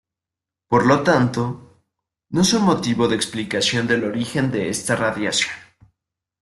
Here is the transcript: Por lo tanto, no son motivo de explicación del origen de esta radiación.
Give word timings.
Por 0.67 0.87
lo 0.87 1.03
tanto, 1.03 1.79
no 2.31 2.43
son 2.43 2.63
motivo 2.63 3.07
de 3.07 3.15
explicación 3.15 3.85
del 3.85 4.03
origen 4.03 4.49
de 4.49 4.67
esta 4.67 4.95
radiación. 4.95 5.53